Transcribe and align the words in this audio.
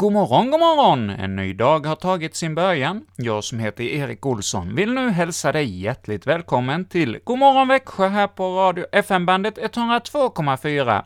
God 0.00 0.12
morgon, 0.12 0.50
god 0.50 0.60
morgon! 0.60 1.10
En 1.10 1.36
ny 1.36 1.52
dag 1.52 1.86
har 1.86 1.96
tagit 1.96 2.34
sin 2.34 2.54
början. 2.54 3.06
Jag 3.16 3.44
som 3.44 3.58
heter 3.58 3.84
Erik 3.84 4.26
Olsson 4.26 4.74
vill 4.74 4.92
nu 4.92 5.10
hälsa 5.10 5.52
dig 5.52 5.82
hjärtligt 5.82 6.26
välkommen 6.26 6.84
till 6.84 7.18
God 7.24 7.38
morgon 7.38 7.68
Växjö 7.68 8.08
här 8.08 8.26
på 8.26 8.56
radio 8.56 8.84
FM-bandet 8.92 9.58
102,4 9.58 11.02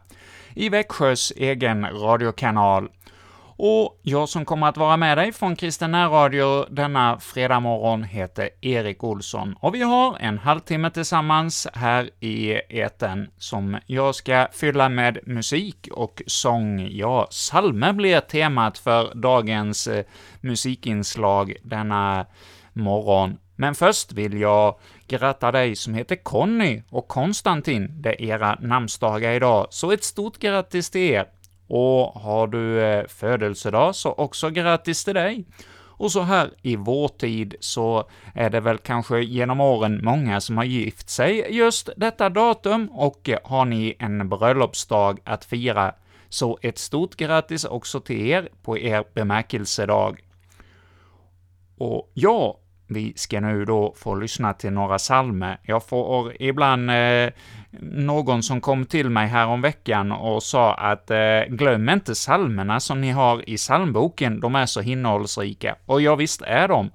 i 0.55 0.69
Växjös 0.69 1.33
egen 1.37 1.87
radiokanal. 1.87 2.89
Och 3.57 4.00
jag 4.03 4.29
som 4.29 4.44
kommer 4.44 4.68
att 4.68 4.76
vara 4.76 4.96
med 4.96 5.18
dig 5.18 5.32
från 5.32 5.57
Kristen 5.57 6.11
Radio 6.11 6.67
denna 6.71 7.18
fredag 7.18 7.61
morgon 7.61 8.03
heter 8.03 8.50
Erik 8.61 9.04
Olsson, 9.04 9.54
och 9.61 9.75
vi 9.75 9.82
har 9.82 10.17
en 10.21 10.39
halvtimme 10.39 10.90
tillsammans 10.90 11.68
här 11.75 12.11
i 12.21 12.53
eten 12.68 13.31
som 13.39 13.79
jag 13.86 14.14
ska 14.14 14.48
fylla 14.53 14.89
med 14.89 15.18
musik 15.26 15.89
och 15.93 16.22
sång. 16.26 16.89
Ja, 16.90 17.26
salmer 17.31 17.93
blir 17.93 18.21
temat 18.21 18.79
för 18.79 19.14
dagens 19.14 19.86
eh, 19.86 20.04
musikinslag 20.40 21.54
denna 21.62 22.26
morgon. 22.73 23.39
Men 23.57 23.75
först 23.75 24.12
vill 24.12 24.40
jag 24.40 24.79
gratta 25.07 25.53
dig 25.53 25.76
som 25.76 25.95
heter 25.95 26.17
Conny 26.17 26.82
och 26.90 27.09
Konstantin, 27.09 28.03
det 28.03 28.09
är 28.09 28.23
era 28.23 28.59
namnsdagar 28.61 29.32
idag, 29.32 29.67
så 29.71 29.93
ett 29.93 30.04
stort 30.04 30.39
grattis 30.39 30.90
till 30.90 31.00
er! 31.00 31.26
Och 31.67 32.20
har 32.20 32.47
du 32.47 32.81
eh, 32.81 33.06
födelsedag, 33.06 33.95
så 33.95 34.12
också 34.12 34.50
grattis 34.50 35.05
till 35.05 35.15
dig! 35.15 35.45
Och 35.97 36.12
så 36.12 36.20
här 36.20 36.51
i 36.62 36.77
vår 36.77 37.09
tid 37.09 37.55
så 37.61 38.09
är 38.34 38.51
det 38.51 38.61
väl 38.61 38.79
kanske 38.79 39.20
genom 39.20 39.61
åren 39.61 40.01
många 40.05 40.41
som 40.41 40.57
har 40.57 40.65
gift 40.65 41.11
sig 41.11 41.47
just 41.51 41.89
detta 41.97 42.29
datum, 42.29 42.89
och 42.89 43.29
eh, 43.29 43.39
har 43.45 43.65
ni 43.65 43.97
en 43.98 44.29
bröllopsdag 44.29 45.20
att 45.25 45.45
fira, 45.45 45.95
så 46.29 46.59
ett 46.62 46.79
stort 46.79 47.17
grattis 47.17 47.65
också 47.65 48.01
till 48.01 48.27
er 48.27 48.48
på 48.62 48.79
er 48.79 49.05
bemärkelsedag. 49.15 50.20
Och 51.79 52.11
ja, 52.15 52.59
vi 52.87 53.13
ska 53.17 53.41
nu 53.41 53.65
då 53.65 53.95
få 53.97 54.15
lyssna 54.15 54.53
till 54.53 54.73
några 54.73 54.99
salmer. 54.99 55.59
Jag 55.63 55.87
får 55.87 56.43
ibland 56.43 56.91
eh, 56.91 57.33
någon 57.81 58.43
som 58.43 58.61
kom 58.61 58.87
till 58.87 59.11
mig 59.11 59.29
här 59.29 59.47
om 59.47 59.61
veckan 59.61 60.13
och 60.13 60.43
sa 60.43 60.75
att 60.75 61.11
eh, 61.11 61.41
glöm 61.49 61.89
inte 61.89 62.15
salmerna 62.15 62.81
som 62.81 63.01
ni 63.01 63.11
har 63.11 63.51
i 63.51 63.57
psalmboken, 63.57 64.41
de 64.41 64.55
är 64.55 64.67
så 64.67 64.83
innehållsrika. 64.83 65.77
Och 65.87 66.01
ja, 66.01 66.15
visst 66.15 66.43
är 66.43 66.69
de. 66.69 66.91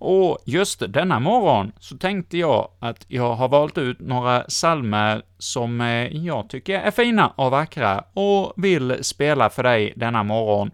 Och 0.00 0.38
just 0.44 0.82
denna 0.92 1.20
morgon 1.20 1.72
så 1.78 1.96
tänkte 1.96 2.38
jag 2.38 2.68
att 2.78 3.04
jag 3.08 3.34
har 3.34 3.48
valt 3.48 3.78
ut 3.78 4.00
några 4.00 4.44
salmer 4.48 5.22
som 5.38 5.80
eh, 5.80 6.16
jag 6.16 6.48
tycker 6.48 6.80
är 6.80 6.90
fina 6.90 7.28
och 7.28 7.50
vackra 7.50 8.04
och 8.12 8.52
vill 8.56 9.04
spela 9.04 9.50
för 9.50 9.62
dig 9.62 9.92
denna 9.96 10.22
morgon. 10.22 10.70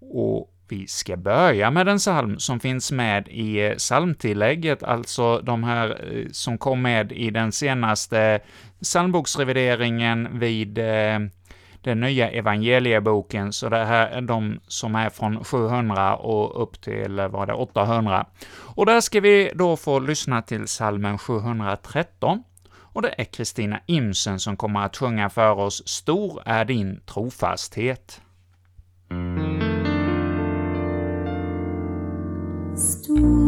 Och 0.00 0.50
vi 0.68 0.86
ska 0.86 1.16
börja 1.16 1.70
med 1.70 1.88
en 1.88 1.98
psalm 1.98 2.38
som 2.38 2.60
finns 2.60 2.92
med 2.92 3.28
i 3.28 3.66
eh, 3.66 3.74
psalmtillägget, 3.74 4.82
alltså 4.82 5.40
de 5.40 5.64
här 5.64 5.88
eh, 5.90 6.26
som 6.32 6.58
kom 6.58 6.82
med 6.82 7.12
i 7.12 7.30
den 7.30 7.52
senaste 7.52 8.40
psalmboksrevideringen 8.82 10.38
vid 10.38 10.78
eh, 10.78 11.18
den 11.82 12.00
nya 12.00 12.30
evangelieboken, 12.30 13.52
så 13.52 13.68
det 13.68 13.84
här 13.84 14.06
är 14.06 14.20
de 14.20 14.60
som 14.66 14.94
är 14.94 15.10
från 15.10 15.44
700 15.44 16.16
och 16.16 16.62
upp 16.62 16.80
till, 16.80 17.20
vad 17.30 17.48
det 17.48 17.54
800. 17.54 18.26
Och 18.50 18.86
där 18.86 19.00
ska 19.00 19.20
vi 19.20 19.50
då 19.54 19.76
få 19.76 19.98
lyssna 19.98 20.42
till 20.42 20.64
psalmen 20.64 21.18
713, 21.18 22.42
och 22.92 23.02
det 23.02 23.14
är 23.18 23.24
Kristina 23.24 23.80
Imsen 23.86 24.40
som 24.40 24.56
kommer 24.56 24.80
att 24.80 24.96
sjunga 24.96 25.30
för 25.30 25.58
oss 25.58 25.82
”Stor 25.86 26.42
är 26.44 26.64
din 26.64 27.00
trofasthet”. 27.06 28.20
Mm. 29.10 29.37
Är 33.18 33.47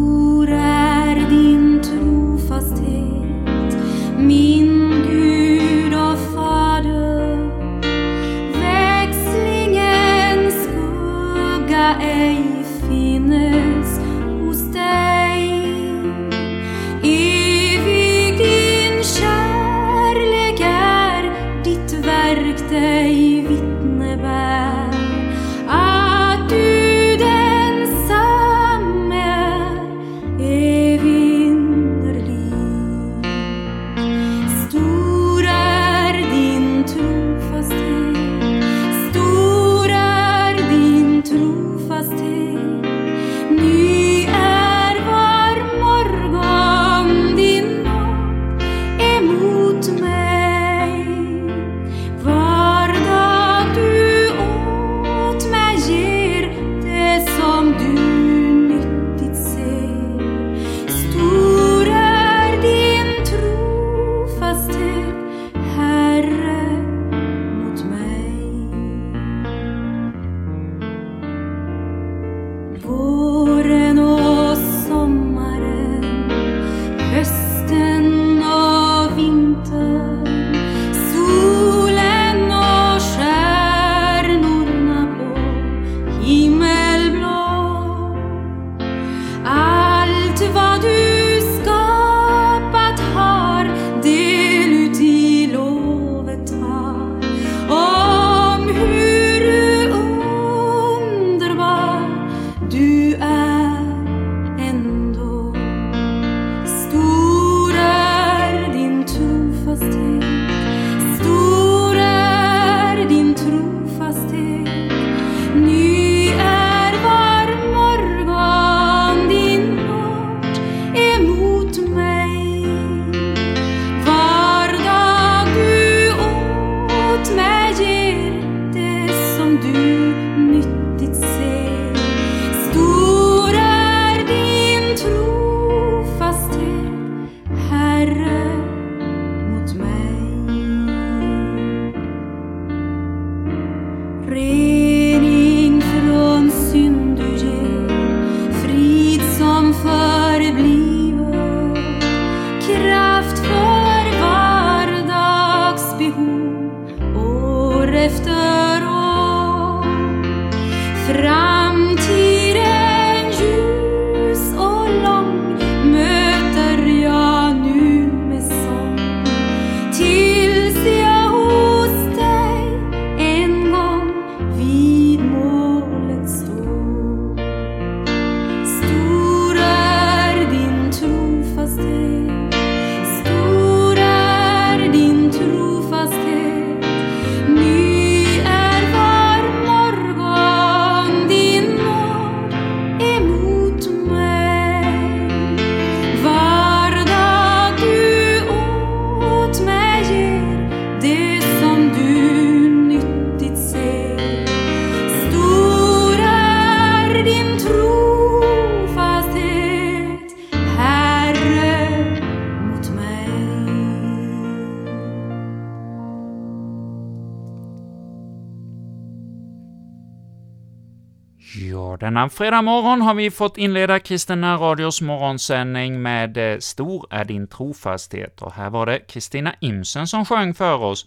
denna 222.20 222.30
fredag 222.30 222.62
morgon 222.62 223.02
har 223.02 223.14
vi 223.14 223.30
fått 223.30 223.58
inleda 223.58 223.98
Kristina 223.98 224.56
Radios 224.56 225.00
morgonsändning 225.00 226.02
med 226.02 226.36
eh, 226.36 226.58
”Stor 226.58 227.06
är 227.10 227.24
din 227.24 227.46
trofasthet”, 227.46 228.42
och 228.42 228.52
här 228.52 228.70
var 228.70 228.86
det 228.86 228.98
Kristina 228.98 229.54
Imsen 229.60 230.06
som 230.06 230.24
sjöng 230.24 230.54
för 230.54 230.82
oss. 230.82 231.06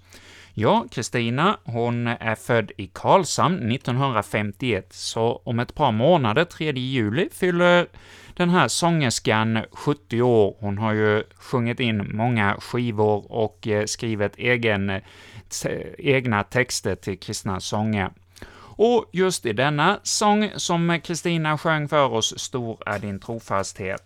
Ja, 0.53 0.85
Kristina, 0.91 1.57
hon 1.63 2.07
är 2.07 2.35
född 2.35 2.71
i 2.77 2.87
Karlshamn 2.87 3.71
1951, 3.71 4.87
så 4.93 5.41
om 5.45 5.59
ett 5.59 5.75
par 5.75 5.91
månader, 5.91 6.45
3 6.45 6.71
juli, 6.71 7.29
fyller 7.33 7.87
den 8.33 8.49
här 8.49 8.67
sångerskan 8.67 9.59
70 9.71 10.21
år. 10.21 10.55
Hon 10.59 10.77
har 10.77 10.93
ju 10.93 11.23
sjungit 11.35 11.79
in 11.79 12.15
många 12.17 12.55
skivor 12.59 13.31
och 13.31 13.67
eh, 13.67 13.85
skrivit 13.85 14.35
egen, 14.37 14.89
eh, 14.89 15.01
egna 15.97 16.43
texter 16.43 16.95
till 16.95 17.19
kristna 17.19 17.59
sånger. 17.59 18.09
Och 18.75 19.05
just 19.11 19.45
i 19.45 19.53
denna 19.53 19.99
sång 20.03 20.49
som 20.55 20.99
Kristina 21.03 21.57
sjöng 21.57 21.87
för 21.87 22.13
oss, 22.13 22.39
Stor 22.39 22.77
är 22.85 22.99
din 22.99 23.19
trofasthet, 23.19 24.03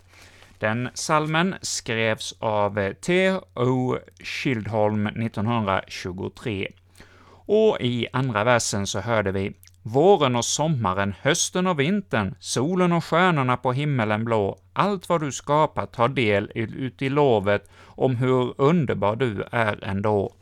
den 0.59 0.89
salmen 0.93 1.55
skrevs 1.61 2.35
av 2.39 2.93
T.O. 2.93 3.97
Schildholm 4.23 5.07
1923. 5.07 6.71
Och 7.29 7.77
i 7.81 8.07
andra 8.13 8.43
versen 8.43 8.87
så 8.87 8.99
hörde 8.99 9.31
vi 9.31 9.53
Våren 9.81 10.35
och 10.35 10.45
sommaren, 10.45 11.13
hösten 11.21 11.67
och 11.67 11.79
vintern, 11.79 12.35
solen 12.39 12.91
och 12.91 13.03
stjärnorna 13.03 13.57
på 13.57 13.73
himmelen 13.73 14.25
blå, 14.25 14.57
allt 14.73 15.09
vad 15.09 15.21
du 15.21 15.31
skapat 15.31 15.93
tar 15.93 16.07
del 16.07 16.51
ut 16.53 17.01
i 17.01 17.09
lovet 17.09 17.69
om 17.85 18.15
hur 18.15 18.53
underbar 18.57 19.15
du 19.15 19.43
är 19.51 19.83
ändå. 19.83 20.33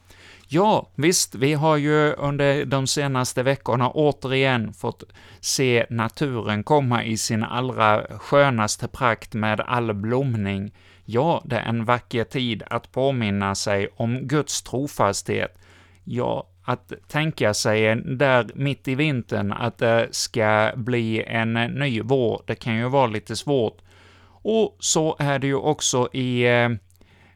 Ja, 0.47 0.89
visst, 0.95 1.36
vi 1.36 1.53
har 1.53 1.77
ju 1.77 2.13
under 2.13 2.65
de 2.65 2.88
senaste 2.88 3.44
veckorna 3.44 3.89
återigen 3.89 4.74
fått 4.74 5.03
se 5.39 5.86
naturen 5.89 6.63
komma 6.63 7.03
i 7.03 7.18
sin 7.18 7.44
allra 7.44 8.03
skönaste 8.19 8.88
prakt 8.88 9.33
med 9.33 9.62
all 9.62 9.94
blomning. 9.94 10.74
Ja, 11.06 11.42
det 11.45 11.56
är 11.56 11.69
en 11.69 11.86
vacker 11.86 12.24
tid 12.24 12.63
att 12.68 12.92
påminna 12.92 13.56
sig 13.56 13.88
om 13.95 14.27
Guds 14.27 14.62
trofasthet. 14.62 15.57
Ja, 16.03 16.48
att 16.63 16.94
tänka 17.07 17.53
sig 17.53 17.95
där 17.95 18.50
mitt 18.56 18.88
i 18.88 18.95
vintern 18.95 19.51
att 19.51 19.77
det 19.77 20.07
ska 20.12 20.71
bli 20.75 21.24
en 21.24 21.53
ny 21.53 22.01
vår, 22.01 22.41
det 22.45 22.56
kan 22.56 22.77
ju 22.77 22.89
vara 22.89 23.07
lite 23.07 23.36
svårt. 23.36 23.77
Och 24.27 24.77
så 24.80 25.15
är 25.19 25.39
det 25.39 25.48
ju 25.48 25.56
också 25.56 26.09
i 26.13 26.48
eh, 26.48 26.69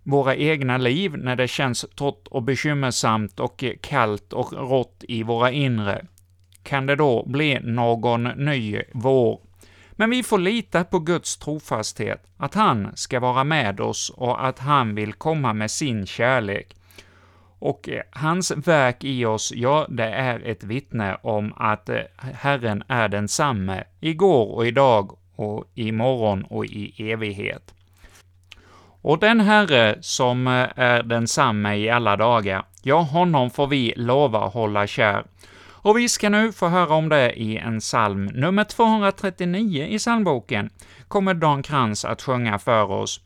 våra 0.10 0.36
egna 0.36 0.78
liv 0.78 1.18
när 1.18 1.36
det 1.36 1.48
känns 1.48 1.86
torrt 1.96 2.28
och 2.28 2.44
bekymmersamt 2.44 3.40
och 3.40 3.64
kallt 3.82 4.34
och 4.34 4.54
rått 4.54 5.04
i 5.08 5.24
våra 5.24 5.52
inre. 5.52 6.06
Kan 6.64 6.86
det 6.86 6.96
då 6.96 7.26
bli 7.26 7.60
någon 7.60 8.24
ny 8.24 8.82
vår? 8.94 9.40
Men 9.92 10.10
vi 10.10 10.24
får 10.24 10.38
lita 10.38 10.84
på 10.84 11.00
Guds 11.00 11.38
trofasthet, 11.38 12.24
att 12.38 12.54
han 12.54 12.92
ska 12.96 13.20
vara 13.20 13.44
med 13.44 13.80
oss 13.80 14.10
och 14.10 14.46
att 14.46 14.60
han 14.60 14.96
vill 14.96 15.14
komma 15.14 15.54
med 15.54 15.72
sin 15.72 16.06
kärlek. 16.06 16.76
Och 17.60 17.90
hans 18.12 18.52
verk 18.52 19.04
i 19.04 19.26
oss, 19.26 19.52
ja, 19.56 19.86
det 19.90 20.10
är 20.10 20.40
ett 20.40 20.64
vittne 20.64 21.18
om 21.22 21.54
att 21.58 21.90
Herren 22.18 22.84
är 22.88 23.08
densamme, 23.10 23.84
igår 24.00 24.56
och 24.56 24.68
idag 24.68 25.18
och 25.36 25.66
imorgon 25.76 26.44
och 26.44 26.66
i 26.66 27.12
evighet. 27.12 27.74
Och 29.02 29.20
den 29.20 29.40
Herre 29.40 29.98
som 30.02 30.48
eh, 30.48 30.68
är 30.76 31.04
densamme 31.04 31.76
i 31.76 31.90
alla 31.90 32.18
dagar, 32.18 32.66
ja, 32.82 33.02
honom 33.02 33.50
får 33.50 33.68
vi 33.68 33.94
lova 33.96 34.40
hålla 34.40 34.88
kär. 34.88 35.24
Och 35.82 35.98
vi 35.98 36.10
ska 36.10 36.30
nu 36.30 36.52
få 36.52 36.68
höra 36.68 36.94
om 36.94 37.10
det 37.10 37.40
i 37.40 37.58
en 37.58 37.80
psalm, 37.80 38.26
nummer 38.26 38.64
239 38.64 39.86
i 39.86 39.98
psalmboken, 39.98 40.70
kommer 41.08 41.34
Dan 41.34 41.64
Krantz 41.64 42.06
att 42.06 42.22
sjunga 42.22 42.60
för 42.60 42.92
oss. 42.92 43.22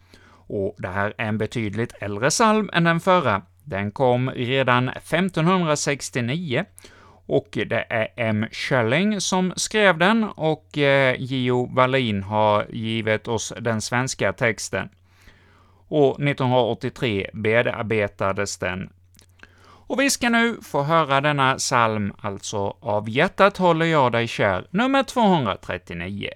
Och 0.48 0.76
det 0.78 0.88
här 0.88 1.14
är 1.18 1.28
en 1.28 1.38
betydligt 1.38 1.94
äldre 2.00 2.30
psalm 2.30 2.70
än 2.74 2.84
den 2.84 3.00
förra. 3.00 3.42
Den 3.64 3.92
kom 3.92 4.30
redan 4.30 4.90
1569, 4.90 6.66
och 7.26 7.48
det 7.52 7.86
är 7.90 8.08
M. 8.18 8.46
Schelling 8.52 9.22
som 9.22 9.54
skrev 9.56 9.98
den, 9.98 10.24
och 10.24 10.70
J.O. 10.74 11.16
Gio 11.20 11.76
Wallin 11.76 12.24
har 12.24 12.66
givit 12.70 13.28
oss 13.28 13.54
den 13.60 13.82
svenska 13.82 14.34
texten 14.34 14.90
och 15.94 16.22
1983 16.22 17.30
bearbetades 17.34 18.58
den. 18.58 18.90
Och 19.66 20.00
vi 20.00 20.10
ska 20.10 20.30
nu 20.30 20.58
få 20.62 20.84
höra 20.84 21.22
denna 21.22 21.56
psalm, 21.56 22.14
alltså 22.22 22.78
”Av 22.80 23.10
hjärtat 23.10 23.58
håller 23.58 23.86
jag 23.86 24.12
dig 24.12 24.28
kär”, 24.28 24.68
nummer 24.70 25.04
239. 25.04 26.30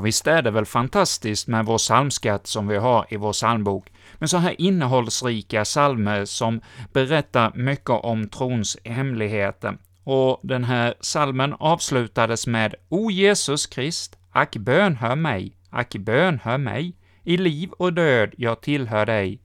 Ja, 0.00 0.04
visst 0.04 0.26
är 0.26 0.42
det 0.42 0.50
väl 0.50 0.66
fantastiskt 0.66 1.48
med 1.48 1.66
vår 1.66 1.78
psalmskatt 1.78 2.46
som 2.46 2.68
vi 2.68 2.76
har 2.76 3.06
i 3.08 3.16
vår 3.16 3.32
psalmbok, 3.32 3.92
med 4.18 4.30
så 4.30 4.36
här 4.36 4.60
innehållsrika 4.60 5.64
psalmer 5.64 6.24
som 6.24 6.60
berättar 6.92 7.52
mycket 7.54 7.90
om 7.90 8.28
trons 8.28 8.78
hemligheter. 8.84 9.78
Och 10.04 10.40
den 10.42 10.64
här 10.64 10.94
psalmen 11.00 11.54
avslutades 11.58 12.46
med 12.46 12.74
”O 12.88 13.10
Jesus 13.10 13.66
Krist, 13.66 14.18
ack 14.32 14.56
bönhör 14.56 15.16
mig, 15.16 15.52
ack 15.70 15.96
bönhör 15.96 16.58
mig, 16.58 16.94
i 17.24 17.36
liv 17.36 17.70
och 17.70 17.92
död 17.92 18.34
jag 18.36 18.60
tillhör 18.60 19.06
dig”. 19.06 19.40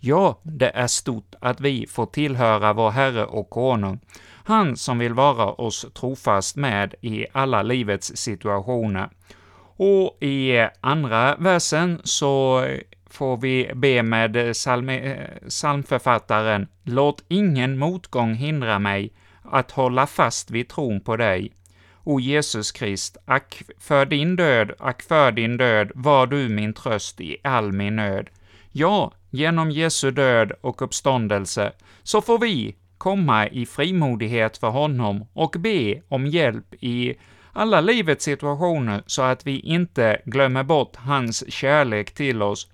Ja, 0.00 0.40
det 0.42 0.70
är 0.70 0.86
stort 0.86 1.34
att 1.40 1.60
vi 1.60 1.86
får 1.86 2.06
tillhöra 2.06 2.72
vår 2.72 2.90
Herre 2.90 3.24
och 3.24 3.50
Konung, 3.50 4.00
han 4.44 4.76
som 4.76 4.98
vill 4.98 5.14
vara 5.14 5.52
oss 5.52 5.86
trofast 5.94 6.56
med 6.56 6.94
i 7.00 7.26
alla 7.32 7.62
livets 7.62 8.16
situationer. 8.16 9.08
Och 9.80 10.22
i 10.22 10.68
andra 10.80 11.36
versen 11.36 12.00
så 12.04 12.64
får 13.06 13.36
vi 13.36 13.70
be 13.74 14.02
med 14.02 14.36
eh, 14.36 14.52
psalmförfattaren 15.48 16.68
”Låt 16.82 17.24
ingen 17.28 17.78
motgång 17.78 18.34
hindra 18.34 18.78
mig 18.78 19.12
att 19.42 19.70
hålla 19.70 20.06
fast 20.06 20.50
vid 20.50 20.68
tron 20.68 21.00
på 21.00 21.16
dig. 21.16 21.52
O 22.04 22.20
Jesus 22.20 22.72
Krist, 22.72 23.16
ack 23.24 23.62
för 23.78 24.06
din 24.06 24.36
död, 24.36 24.72
ack 24.78 25.02
för 25.02 25.32
din 25.32 25.56
död 25.56 25.90
var 25.94 26.26
du 26.26 26.48
min 26.48 26.74
tröst 26.74 27.20
i 27.20 27.36
all 27.42 27.72
min 27.72 27.96
nöd. 27.96 28.28
Ja, 28.72 29.12
genom 29.30 29.70
Jesu 29.70 30.10
död 30.10 30.52
och 30.60 30.82
uppståndelse 30.82 31.72
så 32.02 32.20
får 32.20 32.38
vi 32.38 32.76
komma 32.98 33.48
i 33.48 33.66
frimodighet 33.66 34.56
för 34.56 34.68
honom 34.68 35.26
och 35.32 35.56
be 35.58 36.02
om 36.08 36.26
hjälp 36.26 36.74
i 36.80 37.14
alla 37.58 37.80
livets 37.80 38.24
situationer 38.24 39.02
så 39.06 39.22
att 39.22 39.46
vi 39.46 39.60
inte 39.60 40.20
glömmer 40.24 40.62
bort 40.62 40.96
hans 40.96 41.52
kärlek 41.52 42.14
till 42.14 42.42
oss 42.42 42.68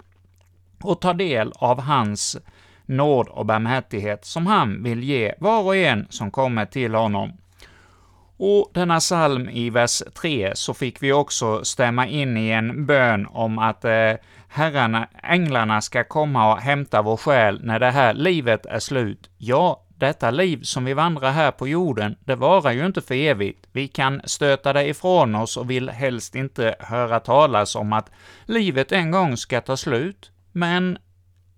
och 0.82 1.00
tar 1.00 1.14
del 1.14 1.52
av 1.54 1.80
hans 1.80 2.36
nåd 2.86 3.28
och 3.28 3.46
barmhärtighet 3.46 4.24
som 4.24 4.46
han 4.46 4.82
vill 4.82 5.04
ge 5.04 5.34
var 5.38 5.62
och 5.62 5.76
en 5.76 6.06
som 6.10 6.30
kommer 6.30 6.66
till 6.66 6.94
honom. 6.94 7.32
Och 8.36 8.70
denna 8.74 9.00
psalm 9.00 9.48
i 9.48 9.70
vers 9.70 10.02
3 10.20 10.52
så 10.54 10.74
fick 10.74 11.02
vi 11.02 11.12
också 11.12 11.64
stämma 11.64 12.06
in 12.06 12.36
i 12.36 12.50
en 12.50 12.86
bön 12.86 13.26
om 13.26 13.58
att 13.58 13.84
eh, 13.84 14.12
herrarna, 14.48 15.08
änglarna 15.22 15.80
ska 15.80 16.04
komma 16.04 16.52
och 16.52 16.60
hämta 16.60 17.02
vår 17.02 17.16
själ 17.16 17.60
när 17.64 17.78
det 17.78 17.90
här 17.90 18.14
livet 18.14 18.66
är 18.66 18.78
slut. 18.78 19.30
Ja, 19.38 19.83
detta 19.96 20.30
liv 20.30 20.62
som 20.62 20.84
vi 20.84 20.94
vandrar 20.94 21.32
här 21.32 21.50
på 21.50 21.68
jorden, 21.68 22.16
det 22.20 22.34
varar 22.34 22.72
ju 22.72 22.86
inte 22.86 23.00
för 23.00 23.14
evigt. 23.14 23.66
Vi 23.72 23.88
kan 23.88 24.20
stöta 24.24 24.72
det 24.72 24.88
ifrån 24.88 25.34
oss 25.34 25.56
och 25.56 25.70
vill 25.70 25.90
helst 25.90 26.34
inte 26.34 26.76
höra 26.78 27.20
talas 27.20 27.76
om 27.76 27.92
att 27.92 28.10
livet 28.44 28.92
en 28.92 29.10
gång 29.10 29.36
ska 29.36 29.60
ta 29.60 29.76
slut, 29.76 30.30
men 30.52 30.98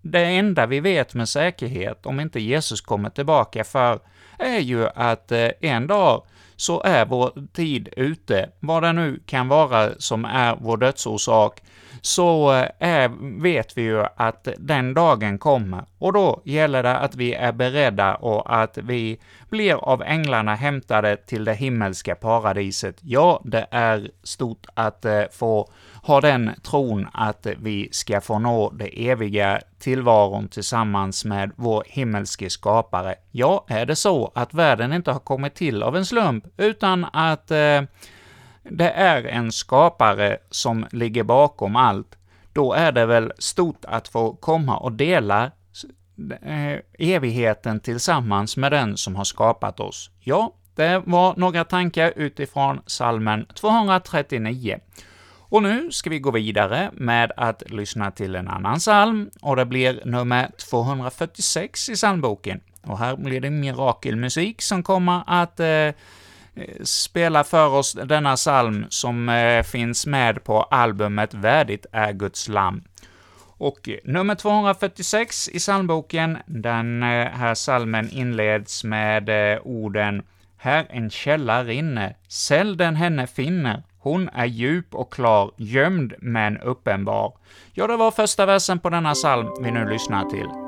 det 0.02 0.24
enda 0.24 0.66
vi 0.66 0.80
vet 0.80 1.14
med 1.14 1.28
säkerhet, 1.28 2.06
om 2.06 2.20
inte 2.20 2.40
Jesus 2.40 2.80
kommer 2.80 3.10
tillbaka 3.10 3.64
för, 3.64 4.00
är 4.38 4.58
ju 4.58 4.86
att 4.88 5.32
eh, 5.32 5.48
en 5.60 5.86
dag 5.86 6.26
så 6.56 6.82
är 6.82 7.06
vår 7.06 7.32
tid 7.52 7.88
ute, 7.96 8.50
vad 8.60 8.82
det 8.82 8.92
nu 8.92 9.20
kan 9.26 9.48
vara 9.48 9.90
som 9.98 10.24
är 10.24 10.56
vår 10.60 10.76
dödsorsak, 10.76 11.62
så 12.00 12.54
eh, 12.54 12.68
är, 12.78 13.40
vet 13.42 13.78
vi 13.78 13.82
ju 13.82 14.04
att 14.16 14.48
den 14.58 14.94
dagen 14.94 15.38
kommer, 15.38 15.84
och 15.98 16.12
då 16.12 16.42
gäller 16.44 16.82
det 16.82 16.96
att 16.96 17.14
vi 17.14 17.34
är 17.34 17.52
beredda 17.52 18.14
och 18.14 18.62
att 18.62 18.78
vi 18.78 19.20
blir 19.48 19.74
av 19.74 20.02
änglarna 20.02 20.54
hämtade 20.54 21.16
till 21.16 21.44
det 21.44 21.54
himmelska 21.54 22.14
paradiset. 22.14 22.96
Ja, 23.00 23.40
det 23.44 23.66
är 23.70 24.10
stort 24.22 24.66
att 24.74 25.04
eh, 25.04 25.22
få 25.32 25.70
ha 26.02 26.20
den 26.20 26.50
tron 26.62 27.08
att 27.12 27.46
vi 27.56 27.88
ska 27.92 28.20
få 28.20 28.38
nå 28.38 28.70
det 28.70 29.08
eviga 29.08 29.60
tillvaron 29.78 30.48
tillsammans 30.48 31.24
med 31.24 31.52
vår 31.56 31.84
himmelske 31.86 32.50
skapare. 32.50 33.14
Ja, 33.30 33.64
är 33.68 33.86
det 33.86 33.96
så 33.96 34.32
att 34.34 34.54
världen 34.54 34.92
inte 34.92 35.12
har 35.12 35.18
kommit 35.18 35.54
till 35.54 35.82
av 35.82 35.96
en 35.96 36.06
slump, 36.06 36.44
utan 36.56 37.04
att 37.12 37.50
eh, 37.50 37.82
det 38.62 38.90
är 38.90 39.24
en 39.24 39.52
skapare 39.52 40.38
som 40.50 40.86
ligger 40.92 41.22
bakom 41.22 41.76
allt, 41.76 42.16
då 42.52 42.72
är 42.72 42.92
det 42.92 43.06
väl 43.06 43.32
stort 43.38 43.84
att 43.84 44.08
få 44.08 44.34
komma 44.34 44.76
och 44.76 44.92
dela 44.92 45.50
eh, 46.42 46.78
evigheten 46.98 47.80
tillsammans 47.80 48.56
med 48.56 48.72
den 48.72 48.96
som 48.96 49.16
har 49.16 49.24
skapat 49.24 49.80
oss. 49.80 50.10
Ja, 50.20 50.54
det 50.74 51.02
var 51.06 51.34
några 51.36 51.64
tankar 51.64 52.12
utifrån 52.16 52.80
salmen 52.86 53.46
239. 53.54 54.78
Och 55.48 55.62
nu 55.62 55.90
ska 55.90 56.10
vi 56.10 56.18
gå 56.18 56.30
vidare 56.30 56.90
med 56.92 57.32
att 57.36 57.70
lyssna 57.70 58.10
till 58.10 58.34
en 58.34 58.48
annan 58.48 58.78
psalm, 58.78 59.30
och 59.40 59.56
det 59.56 59.64
blir 59.64 60.02
nummer 60.04 60.50
246 60.70 61.88
i 61.88 61.94
psalmboken. 61.94 62.60
Och 62.82 62.98
här 62.98 63.16
blir 63.16 63.40
det 63.40 63.50
mirakelmusik 63.50 64.62
som 64.62 64.82
kommer 64.82 65.22
att 65.26 65.60
eh, 65.60 65.90
Eh, 66.56 66.84
spela 66.84 67.44
för 67.44 67.68
oss 67.68 67.92
denna 67.92 68.36
psalm 68.36 68.86
som 68.88 69.28
eh, 69.28 69.62
finns 69.62 70.06
med 70.06 70.44
på 70.44 70.62
albumet 70.62 71.34
Värdigt 71.34 71.86
är 71.92 72.12
Guds 72.12 72.48
lam. 72.48 72.82
Och 73.58 73.88
nummer 74.04 74.34
246 74.34 75.48
i 75.48 75.58
psalmboken, 75.58 76.38
den 76.46 77.02
eh, 77.02 77.08
här 77.28 77.54
psalmen 77.54 78.10
inleds 78.10 78.84
med 78.84 79.30
orden 79.62 80.22
”Här 80.58 80.86
en 80.90 81.10
källa 81.10 81.64
rinner, 81.64 82.16
sälj 82.28 82.76
den 82.76 82.96
henne 82.96 83.26
finner, 83.26 83.82
hon 83.98 84.28
är 84.28 84.46
djup 84.46 84.94
och 84.94 85.12
klar, 85.12 85.50
gömd 85.56 86.14
men 86.18 86.58
uppenbar”. 86.58 87.32
Ja, 87.72 87.86
det 87.86 87.96
var 87.96 88.10
första 88.10 88.46
versen 88.46 88.78
på 88.78 88.90
denna 88.90 89.14
psalm 89.14 89.48
vi 89.62 89.70
nu 89.70 89.88
lyssnar 89.88 90.24
till. 90.24 90.65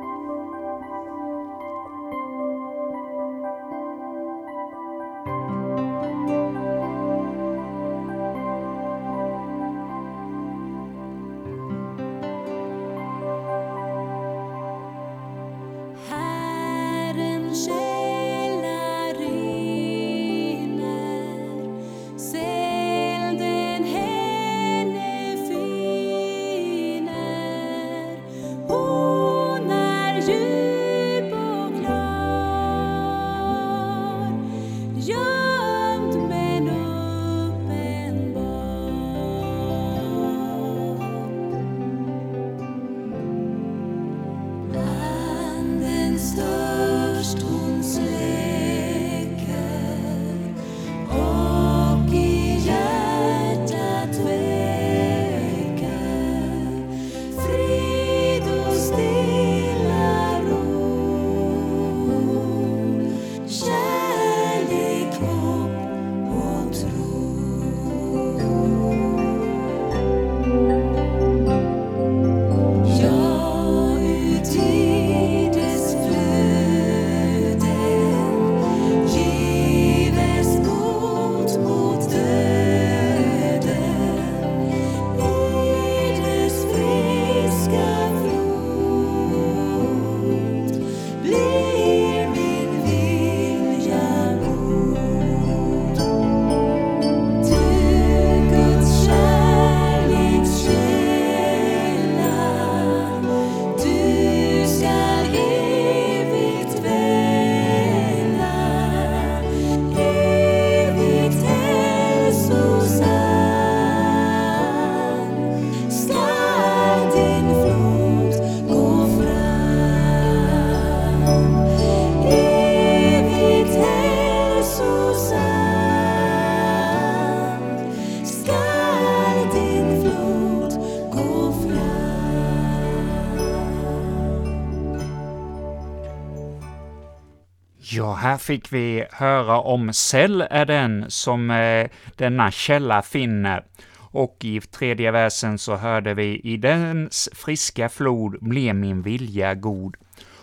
Ja, 137.91 138.15
här 138.15 138.37
fick 138.37 138.73
vi 138.73 139.05
höra 139.13 139.61
om 139.61 139.93
cell 139.93 140.41
är 140.51 140.67
den 140.67 141.05
som 141.09 141.51
eh, 141.51 141.89
denna 142.17 142.51
källa 142.51 143.03
finner. 143.03 143.65
Och 143.97 144.37
i 144.41 144.61
tredje 144.61 145.11
versen 145.11 145.59
så 145.59 145.77
hörde 145.77 146.15
vi 146.15 146.41
”I 146.45 146.57
dens 146.57 147.29
friska 147.33 147.89
flod 147.89 148.37
blev 148.41 148.75
min 148.75 149.03
vilja 149.03 149.55
god”. 149.55 149.97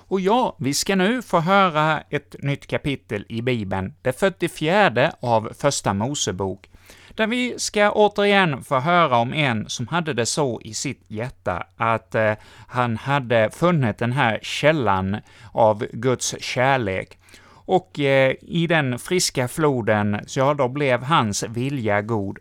Och 0.07 0.21
ja, 0.21 0.55
vi 0.59 0.73
ska 0.73 0.95
nu 0.95 1.21
få 1.21 1.39
höra 1.39 2.01
ett 2.09 2.35
nytt 2.39 2.67
kapitel 2.67 3.25
i 3.29 3.41
Bibeln, 3.41 3.93
det 4.01 4.19
44 4.19 5.11
av 5.19 5.51
Första 5.59 5.93
Mosebok, 5.93 6.69
där 7.15 7.27
vi 7.27 7.53
ska 7.57 7.91
återigen 7.91 8.63
få 8.63 8.79
höra 8.79 9.17
om 9.17 9.33
en 9.33 9.69
som 9.69 9.87
hade 9.87 10.13
det 10.13 10.25
så 10.25 10.61
i 10.61 10.73
sitt 10.73 11.05
hjärta 11.07 11.67
att 11.77 12.15
eh, 12.15 12.33
han 12.67 12.97
hade 12.97 13.49
funnit 13.53 13.97
den 13.97 14.11
här 14.11 14.39
källan 14.41 15.17
av 15.51 15.85
Guds 15.91 16.35
kärlek. 16.41 17.17
Och 17.65 17.99
eh, 17.99 18.35
i 18.41 18.67
den 18.67 18.99
friska 18.99 19.47
floden, 19.47 20.19
så 20.27 20.39
ja, 20.39 20.53
då 20.53 20.67
blev 20.67 21.03
hans 21.03 21.43
vilja 21.43 22.01
god. 22.01 22.37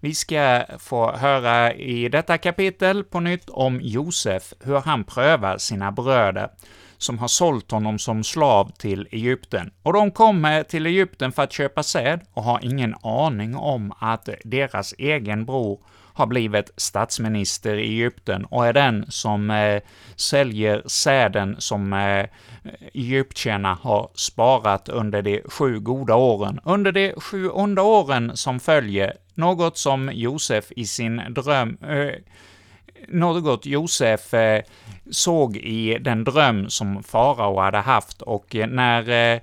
Vi 0.00 0.14
ska 0.14 0.62
få 0.78 1.12
höra 1.12 1.74
i 1.74 2.08
detta 2.08 2.38
kapitel 2.38 3.04
på 3.04 3.20
nytt 3.20 3.48
om 3.48 3.80
Josef, 3.82 4.52
hur 4.60 4.80
han 4.80 5.04
prövar 5.04 5.58
sina 5.58 5.92
bröder, 5.92 6.48
som 6.98 7.18
har 7.18 7.28
sålt 7.28 7.70
honom 7.70 7.98
som 7.98 8.24
slav 8.24 8.70
till 8.78 9.08
Egypten. 9.10 9.70
Och 9.82 9.92
de 9.92 10.10
kommer 10.10 10.58
eh, 10.58 10.62
till 10.62 10.86
Egypten 10.86 11.32
för 11.32 11.42
att 11.42 11.52
köpa 11.52 11.82
säd 11.82 12.20
och 12.32 12.42
har 12.42 12.60
ingen 12.62 12.94
aning 13.02 13.56
om 13.56 13.92
att 13.98 14.28
deras 14.44 14.94
egen 14.98 15.44
bror 15.44 15.80
har 16.18 16.26
blivit 16.26 16.70
statsminister 16.76 17.76
i 17.76 17.82
Egypten 17.82 18.44
och 18.44 18.66
är 18.66 18.72
den 18.72 19.04
som 19.08 19.50
eh, 19.50 19.82
säljer 20.16 20.82
säden 20.86 21.56
som 21.58 21.92
eh, 21.92 22.26
egyptierna 22.94 23.78
har 23.82 24.10
sparat 24.14 24.88
under 24.88 25.22
de 25.22 25.42
sju 25.44 25.80
goda 25.80 26.14
åren. 26.14 26.60
Under 26.64 26.92
de 26.92 27.12
sju 27.20 27.48
onda 27.48 27.82
åren 27.82 28.36
som 28.36 28.60
följer, 28.60 29.12
något 29.34 29.78
som 29.78 30.10
Josef 30.12 30.72
i 30.76 30.86
sin 30.86 31.22
dröm 31.34 31.78
eh, 31.82 32.14
något 33.08 33.66
Josef 33.66 34.34
eh, 34.34 34.62
såg 35.10 35.56
i 35.56 35.98
den 36.00 36.24
dröm 36.24 36.70
som 36.70 37.02
farao 37.02 37.60
hade 37.60 37.78
haft 37.78 38.22
och 38.22 38.56
eh, 38.56 38.66
när 38.66 39.34
eh, 39.34 39.40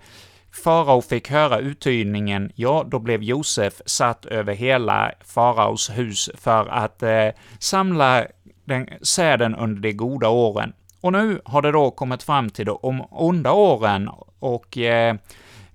farao 0.56 1.02
fick 1.02 1.30
höra 1.30 1.60
uttydningen, 1.60 2.52
ja, 2.56 2.86
då 2.88 3.00
blev 3.00 3.24
Josef 3.24 3.82
satt 3.86 4.26
över 4.26 4.54
hela 4.54 5.12
faraos 5.26 5.90
hus 5.90 6.30
för 6.38 6.68
att 6.68 7.04
eh, 7.04 7.28
samla 7.60 8.26
den 8.66 8.88
säden 9.02 9.56
under 9.56 9.82
de 9.82 9.94
goda 9.94 10.30
åren. 10.30 10.74
Och 11.02 11.12
nu 11.12 11.42
har 11.46 11.62
det 11.62 11.72
då 11.72 11.92
kommit 11.92 12.24
fram 12.24 12.50
till 12.50 12.66
de 12.66 13.08
onda 13.12 13.52
åren 13.52 14.10
och 14.40 14.78
eh, 14.78 15.16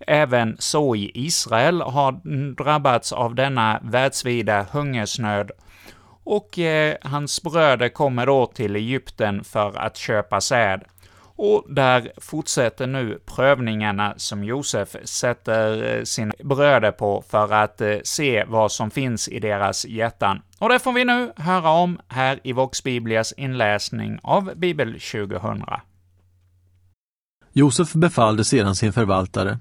även 0.06 0.56
så 0.58 0.96
i 0.96 1.10
Israel 1.14 1.80
har 1.80 2.12
drabbats 2.54 3.12
av 3.12 3.34
denna 3.34 3.80
världsvida 3.82 4.66
hungersnöd 4.72 5.50
och 6.24 6.58
eh, 6.58 6.96
hans 7.02 7.42
bröder 7.42 7.88
kommer 7.88 8.26
då 8.26 8.46
till 8.46 8.76
Egypten 8.76 9.44
för 9.44 9.78
att 9.78 9.96
köpa 9.96 10.40
säd. 10.40 10.84
Och 11.42 11.64
där 11.68 12.12
fortsätter 12.16 12.87
nu 12.87 13.18
prövningarna 13.26 14.14
som 14.16 14.44
Josef 14.44 14.96
sätter 15.05 15.96
eh, 15.96 16.05
sina 16.05 16.33
bröder 16.44 16.92
på 16.92 17.24
för 17.29 17.53
att 17.53 17.81
eh, 17.81 17.96
se 18.05 18.44
vad 18.48 18.72
som 18.72 18.90
finns 18.90 19.29
i 19.29 19.38
deras 19.38 19.87
hjärtan. 19.87 20.42
Och 20.59 20.68
det 20.68 20.79
får 20.79 20.92
vi 20.92 21.05
nu 21.05 21.33
höra 21.37 21.70
om 21.70 22.00
här 22.09 22.40
i 22.42 22.53
Vox 22.53 22.83
Biblias 22.83 23.33
inläsning 23.33 24.18
av 24.22 24.53
Bibel 24.57 24.92
2000. 24.92 25.64
Josef 27.53 27.92
befallde 27.92 28.44
sedan 28.44 28.76
sin 28.76 28.92
förvaltare. 28.92 29.59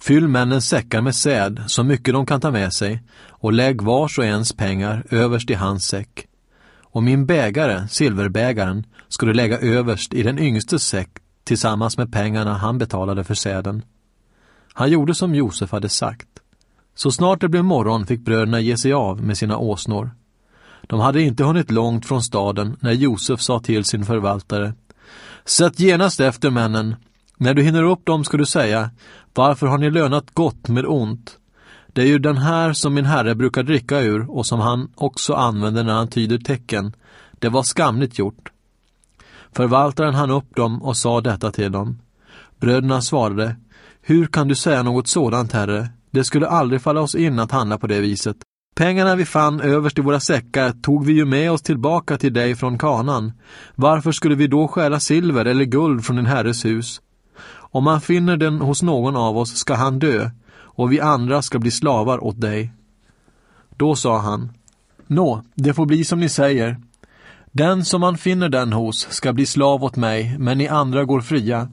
Fyll 0.00 0.28
männens 0.28 0.68
säckar 0.68 1.00
med 1.00 1.14
säd, 1.14 1.64
så 1.66 1.84
mycket 1.84 2.14
de 2.14 2.26
kan 2.26 2.40
ta 2.40 2.50
med 2.50 2.72
sig, 2.72 3.02
och 3.28 3.52
lägg 3.52 3.82
vars 3.82 4.18
och 4.18 4.24
ens 4.24 4.52
pengar 4.52 5.04
överst 5.10 5.50
i 5.50 5.54
hans 5.54 5.86
säck. 5.86 6.26
Och 6.90 7.02
min 7.02 7.26
bägare, 7.26 7.88
silverbägaren, 7.88 8.86
skulle 9.08 9.32
lägga 9.32 9.58
överst 9.58 10.14
i 10.14 10.22
den 10.22 10.38
yngstes 10.38 10.82
säck 10.82 11.10
tillsammans 11.44 11.98
med 11.98 12.12
pengarna 12.12 12.54
han 12.54 12.78
betalade 12.78 13.24
för 13.24 13.34
säden. 13.34 13.82
Han 14.72 14.90
gjorde 14.90 15.14
som 15.14 15.34
Josef 15.34 15.72
hade 15.72 15.88
sagt. 15.88 16.28
Så 16.94 17.10
snart 17.10 17.40
det 17.40 17.48
blev 17.48 17.64
morgon 17.64 18.06
fick 18.06 18.20
bröderna 18.20 18.60
ge 18.60 18.76
sig 18.76 18.92
av 18.92 19.22
med 19.22 19.38
sina 19.38 19.58
åsnor. 19.58 20.10
De 20.82 21.00
hade 21.00 21.22
inte 21.22 21.44
hunnit 21.44 21.70
långt 21.70 22.06
från 22.06 22.22
staden 22.22 22.76
när 22.80 22.92
Josef 22.92 23.40
sa 23.40 23.60
till 23.60 23.84
sin 23.84 24.04
förvaltare 24.04 24.72
Sätt 25.44 25.80
genast 25.80 26.20
efter 26.20 26.50
männen. 26.50 26.96
När 27.36 27.54
du 27.54 27.62
hinner 27.62 27.82
upp 27.82 28.04
dem 28.04 28.24
ska 28.24 28.36
du 28.36 28.46
säga 28.46 28.90
Varför 29.34 29.66
har 29.66 29.78
ni 29.78 29.90
lönat 29.90 30.30
gott 30.34 30.68
med 30.68 30.86
ont? 30.86 31.37
Det 31.98 32.02
är 32.02 32.06
ju 32.06 32.18
den 32.18 32.36
här 32.36 32.72
som 32.72 32.94
min 32.94 33.04
herre 33.04 33.34
brukar 33.34 33.62
dricka 33.62 34.00
ur 34.00 34.30
och 34.30 34.46
som 34.46 34.60
han 34.60 34.88
också 34.94 35.34
använder 35.34 35.84
när 35.84 35.92
han 35.92 36.08
tyder 36.08 36.38
tecken. 36.38 36.92
Det 37.38 37.48
var 37.48 37.62
skamligt 37.62 38.18
gjort. 38.18 38.52
Förvaltaren 39.52 40.14
hann 40.14 40.30
upp 40.30 40.56
dem 40.56 40.82
och 40.82 40.96
sa 40.96 41.20
detta 41.20 41.50
till 41.50 41.72
dem. 41.72 41.98
Bröderna 42.60 43.02
svarade 43.02 43.56
Hur 44.02 44.26
kan 44.26 44.48
du 44.48 44.54
säga 44.54 44.82
något 44.82 45.08
sådant, 45.08 45.52
herre? 45.52 45.88
Det 46.10 46.24
skulle 46.24 46.48
aldrig 46.48 46.82
falla 46.82 47.00
oss 47.00 47.14
in 47.14 47.38
att 47.38 47.52
handla 47.52 47.78
på 47.78 47.86
det 47.86 48.00
viset. 48.00 48.36
Pengarna 48.76 49.16
vi 49.16 49.24
fann 49.24 49.60
överst 49.60 49.98
i 49.98 50.02
våra 50.02 50.20
säckar 50.20 50.72
tog 50.82 51.06
vi 51.06 51.12
ju 51.12 51.24
med 51.24 51.52
oss 51.52 51.62
tillbaka 51.62 52.16
till 52.16 52.32
dig 52.32 52.54
från 52.54 52.78
kanan. 52.78 53.32
Varför 53.74 54.12
skulle 54.12 54.34
vi 54.34 54.46
då 54.46 54.68
stjäla 54.68 55.00
silver 55.00 55.44
eller 55.44 55.64
guld 55.64 56.04
från 56.04 56.16
din 56.16 56.26
herres 56.26 56.64
hus? 56.64 57.00
Om 57.50 57.84
man 57.84 58.00
finner 58.00 58.36
den 58.36 58.60
hos 58.60 58.82
någon 58.82 59.16
av 59.16 59.38
oss 59.38 59.56
ska 59.56 59.74
han 59.74 59.98
dö, 59.98 60.30
och 60.78 60.92
vi 60.92 61.00
andra 61.00 61.42
ska 61.42 61.58
bli 61.58 61.70
slavar 61.70 62.24
åt 62.24 62.40
dig. 62.40 62.72
Då 63.76 63.96
sa 63.96 64.18
han, 64.18 64.52
Nå, 65.06 65.42
det 65.54 65.74
får 65.74 65.86
bli 65.86 66.04
som 66.04 66.20
ni 66.20 66.28
säger. 66.28 66.76
Den 67.52 67.84
som 67.84 68.00
man 68.00 68.18
finner 68.18 68.48
den 68.48 68.72
hos 68.72 69.08
ska 69.10 69.32
bli 69.32 69.46
slav 69.46 69.84
åt 69.84 69.96
mig, 69.96 70.38
men 70.38 70.58
ni 70.58 70.68
andra 70.68 71.04
går 71.04 71.20
fria. 71.20 71.68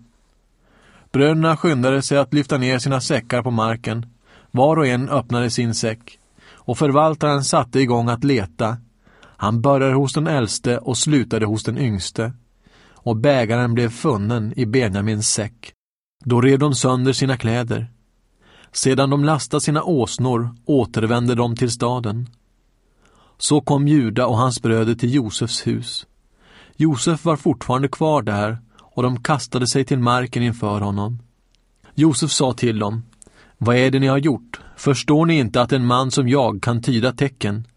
Bröderna 1.12 1.58
skyndade 1.58 2.02
sig 2.02 2.18
att 2.18 2.34
lyfta 2.34 2.58
ner 2.58 2.80
sina 2.80 3.02
säckar 3.02 3.42
på 3.44 3.52
marken. 3.52 4.06
Var 4.52 4.78
och 4.78 4.88
en 4.88 5.10
öppnade 5.10 5.50
sin 5.50 5.74
säck. 5.74 6.20
Och 6.54 6.78
förvaltaren 6.78 7.44
satte 7.44 7.80
igång 7.80 8.10
att 8.10 8.24
leta. 8.24 8.78
Han 9.22 9.62
började 9.62 9.94
hos 9.94 10.14
den 10.14 10.28
äldste 10.28 10.78
och 10.78 10.98
slutade 10.98 11.46
hos 11.46 11.64
den 11.64 11.78
yngste. 11.78 12.34
Och 12.94 13.18
bägaren 13.18 13.74
blev 13.74 13.90
funnen 13.90 14.54
i 14.56 14.66
Benjamins 14.66 15.30
säck. 15.30 15.72
Då 16.24 16.42
rev 16.42 16.60
de 16.60 16.76
sönder 16.76 17.14
sina 17.14 17.38
kläder. 17.38 17.95
Sedan 18.76 19.10
de 19.10 19.24
lastat 19.24 19.64
sina 19.64 19.84
åsnor 19.84 20.56
återvände 20.66 21.36
de 21.36 21.56
till 21.56 21.72
staden. 21.72 22.30
Så 23.38 23.62
kom 23.62 23.88
Juda 23.88 24.28
och 24.28 24.38
hans 24.38 24.62
bröder 24.62 24.96
till 24.96 25.14
Josefs 25.14 25.68
hus. 25.68 26.06
Josef 26.76 27.26
var 27.26 27.36
fortfarande 27.36 27.88
kvar 27.88 28.22
där 28.22 28.58
och 28.82 29.04
de 29.04 29.24
kastade 29.24 29.68
sig 29.68 29.86
till 29.86 30.00
marken 30.00 30.44
inför 30.44 30.80
honom. 30.80 31.20
Josef 31.94 32.32
sa 32.32 32.54
till 32.54 32.80
dem, 32.80 33.04
Vad 33.58 33.76
är 33.76 33.92
det 33.92 34.00
ni 34.00 34.08
har 34.08 34.18
gjort? 34.18 34.60
Förstår 34.78 35.26
ni 35.26 35.38
inte 35.38 35.62
att 35.62 35.72
en 35.72 35.86
man 35.86 36.12
som 36.12 36.30
jag 36.30 36.62
kan 36.62 36.82
tyda 36.82 37.12
tecken? 37.12 37.68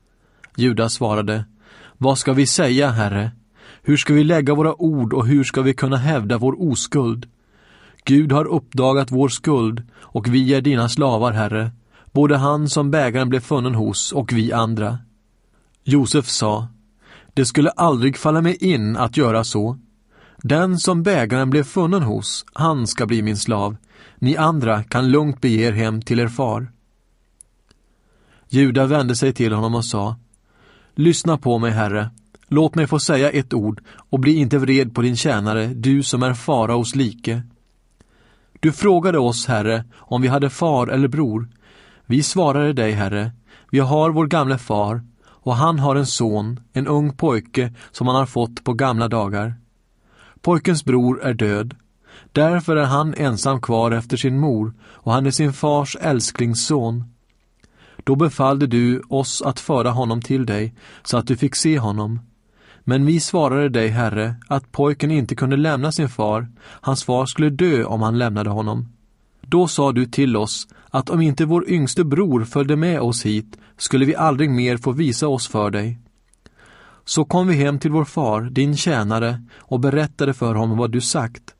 Juda 0.57 0.89
svarade, 0.89 1.45
Vad 1.99 2.19
ska 2.19 2.33
vi 2.33 2.47
säga, 2.47 2.91
Herre? 2.91 3.31
Hur 3.83 3.97
ska 3.97 4.15
vi 4.15 4.25
lägga 4.25 4.55
våra 4.55 4.83
ord 4.83 5.13
och 5.13 5.27
hur 5.27 5.45
ska 5.45 5.63
vi 5.63 5.75
kunna 5.75 5.97
hävda 5.97 6.39
vår 6.39 6.63
oskuld? 6.63 7.27
Gud 8.09 8.33
har 8.33 8.45
uppdagat 8.45 9.11
vår 9.11 9.29
skuld 9.29 9.83
och 9.97 10.29
vi 10.29 10.55
är 10.55 10.61
dina 10.61 10.89
slavar, 10.89 11.33
Herre, 11.33 11.71
både 12.13 12.37
han 12.37 12.69
som 12.69 12.91
bägaren 12.91 13.29
blev 13.29 13.41
funnen 13.41 13.75
hos 13.75 14.13
och 14.13 14.33
vi 14.33 14.53
andra. 14.53 14.99
Josef 15.85 16.29
sa, 16.29 16.69
det 17.35 17.47
skulle 17.47 17.71
aldrig 17.71 18.17
falla 18.17 18.41
mig 18.41 18.57
in 18.61 18.97
att 18.97 19.17
göra 19.17 19.45
så. 19.45 19.79
Den 20.37 20.79
som 20.79 21.03
bägaren 21.03 21.51
blev 21.51 21.65
funnen 21.65 22.03
hos, 22.03 22.45
han 22.53 22.87
ska 22.87 23.07
bli 23.07 23.23
min 23.23 23.37
slav. 23.37 23.77
Ni 24.19 24.37
andra 24.37 24.83
kan 24.83 25.11
lugnt 25.11 25.41
bege 25.41 25.67
er 25.69 25.73
hem 25.73 26.03
till 26.03 26.21
er 26.21 26.29
far. 26.29 26.73
Juda 28.49 28.87
vände 28.87 29.17
sig 29.17 29.33
till 29.33 29.53
honom 29.53 29.75
och 29.75 29.85
sa, 29.85 30.17
Lyssna 30.95 31.39
på 31.39 31.59
mig, 31.59 31.71
Herre. 31.71 32.11
Låt 32.49 32.75
mig 32.75 32.87
få 32.87 32.99
säga 32.99 33.31
ett 33.31 33.55
ord 33.55 33.83
och 34.11 34.21
bli 34.21 34.35
inte 34.35 34.59
vred 34.59 34.95
på 34.95 35.03
din 35.03 35.17
tjänare, 35.17 35.67
du 35.67 36.03
som 36.03 36.23
är 36.23 36.35
faraos 36.35 36.95
like. 36.95 37.43
Du 38.61 38.73
frågade 38.73 39.19
oss, 39.19 39.47
Herre, 39.47 39.85
om 39.97 40.23
vi 40.23 40.29
hade 40.29 40.51
far 40.51 40.87
eller 40.87 41.09
bror. 41.09 41.49
Vi 42.07 42.23
svarade 42.23 42.73
dig, 42.73 42.93
Herre, 42.93 43.33
vi 43.71 43.79
har 43.79 44.11
vår 44.11 44.27
gamle 44.27 44.59
far, 44.59 45.03
och 45.25 45.57
han 45.57 45.79
har 45.79 45.97
en 45.97 46.07
son, 46.07 46.61
en 46.73 46.87
ung 46.87 47.17
pojke 47.17 47.75
som 47.93 48.07
han 48.07 48.17
har 48.17 48.27
fått 48.27 48.65
på 48.65 48.73
gamla 48.73 49.09
dagar. 49.09 49.55
Pojkens 50.41 50.85
bror 50.85 51.23
är 51.23 51.35
död. 51.35 51.75
Därför 52.33 52.77
är 52.77 52.85
han 52.85 53.15
ensam 53.15 53.61
kvar 53.61 53.91
efter 53.91 54.17
sin 54.17 54.39
mor, 54.39 54.75
och 54.85 55.13
han 55.13 55.27
är 55.27 55.31
sin 55.31 55.53
fars 55.53 55.97
älsklingsson. 56.01 57.05
Då 58.05 58.17
befallde 58.17 58.67
du 58.67 59.03
oss 59.09 59.43
att 59.43 59.61
föra 59.61 59.91
honom 59.91 60.23
till 60.23 60.47
dig, 60.47 60.75
så 61.03 61.17
att 61.17 61.27
du 61.27 61.37
fick 61.37 61.55
se 61.55 61.79
honom. 61.79 62.21
Men 62.89 63.07
vi 63.07 63.21
svarade 63.21 63.69
dig, 63.69 63.89
Herre, 63.89 64.35
att 64.47 64.73
pojken 64.73 65.11
inte 65.11 65.35
kunde 65.35 65.57
lämna 65.57 65.93
sin 65.93 66.09
far, 66.09 66.49
hans 66.61 67.05
far 67.05 67.27
skulle 67.27 67.51
dö 67.51 67.85
om 67.85 68.03
han 68.03 68.19
lämnade 68.19 68.51
honom. 68.51 68.89
Då 69.41 69.69
sa 69.69 69.93
du 69.93 70.07
till 70.07 70.37
oss 70.37 70.69
att 70.91 71.11
om 71.11 71.21
inte 71.21 71.45
vår 71.45 71.69
yngste 71.69 72.05
bror 72.05 72.45
följde 72.45 72.77
med 72.77 73.01
oss 73.01 73.27
hit 73.27 73.59
skulle 73.77 74.05
vi 74.05 74.17
aldrig 74.17 74.51
mer 74.51 74.77
få 74.77 74.93
visa 74.93 75.29
oss 75.29 75.49
för 75.49 75.71
dig. 75.71 75.99
Så 77.05 77.25
kom 77.25 77.47
vi 77.49 77.55
hem 77.55 77.79
till 77.79 77.91
vår 77.91 78.05
far, 78.05 78.43
din 78.43 78.77
tjänare, 78.77 79.43
och 79.59 79.81
berättade 79.81 80.35
för 80.35 80.55
honom 80.55 80.79
vad 80.79 80.91
du 80.91 81.01
sagt. 81.01 81.55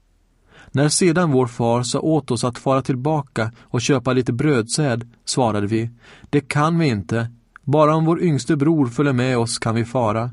När 0.73 0.89
sedan 0.89 1.33
vår 1.33 1.47
far 1.47 1.83
sa 1.83 2.01
åt 2.01 2.31
oss 2.31 2.45
att 2.45 2.59
fara 2.59 2.83
tillbaka 2.83 3.53
och 3.61 3.81
köpa 3.81 4.13
lite 4.13 4.33
brödsäd, 4.33 5.11
svarade 5.25 5.67
vi, 5.67 5.91
det 6.31 6.41
kan 6.41 6.79
vi 6.79 6.87
inte, 6.87 7.31
bara 7.65 7.95
om 7.95 8.05
vår 8.05 8.23
yngste 8.23 8.57
bror 8.57 8.87
följer 8.87 9.13
med 9.13 9.39
oss 9.39 9.59
kan 9.59 9.75
vi 9.75 9.85
fara. 9.85 10.31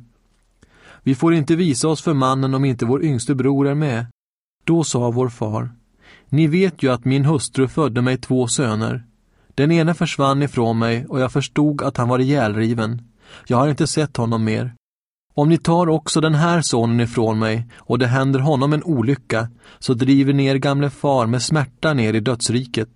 Vi 1.06 1.16
får 1.16 1.34
inte 1.34 1.56
visa 1.56 1.88
oss 1.88 2.02
för 2.02 2.14
mannen 2.14 2.54
om 2.54 2.66
inte 2.66 2.86
vår 2.86 3.04
yngste 3.04 3.36
bror 3.36 3.68
är 3.68 3.76
med. 3.76 4.06
Då 4.64 4.84
sa 4.84 5.12
vår 5.12 5.30
far, 5.30 5.70
ni 6.30 6.48
vet 6.48 6.84
ju 6.84 6.92
att 6.92 7.06
min 7.06 7.26
hustru 7.26 7.68
födde 7.68 8.02
mig 8.02 8.18
två 8.18 8.48
söner. 8.48 9.04
Den 9.56 9.72
ene 9.72 9.94
försvann 9.94 10.44
ifrån 10.44 10.80
mig 10.80 11.06
och 11.06 11.20
jag 11.20 11.32
förstod 11.32 11.82
att 11.82 11.98
han 11.98 12.10
var 12.10 12.20
ihjälriven. 12.20 13.02
Jag 13.48 13.58
har 13.58 13.68
inte 13.68 13.88
sett 13.88 14.18
honom 14.18 14.44
mer. 14.44 14.74
Om 15.34 15.50
ni 15.50 15.58
tar 15.58 15.90
också 15.90 16.22
den 16.22 16.36
här 16.36 16.62
sonen 16.62 17.00
ifrån 17.00 17.40
mig 17.40 17.68
och 17.78 18.00
det 18.00 18.08
händer 18.08 18.40
honom 18.40 18.74
en 18.74 18.84
olycka, 18.84 19.50
så 19.80 19.94
driver 19.94 20.34
ni 20.34 20.46
er 20.46 20.56
gamle 20.56 20.90
far 20.90 21.28
med 21.28 21.42
smärta 21.42 21.94
ner 21.94 22.14
i 22.14 22.20
dödsriket. 22.20 22.90